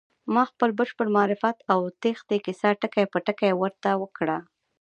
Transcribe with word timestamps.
ما 0.33 0.43
خپل 0.51 0.69
بشپړ 0.79 1.07
معرفت 1.17 1.57
او 1.73 1.79
تېښتې 2.01 2.37
کيسه 2.45 2.69
ټکی 2.81 3.05
په 3.13 3.17
ټکی 3.25 3.51
ورته 3.61 3.89
وکړه. 4.01 4.37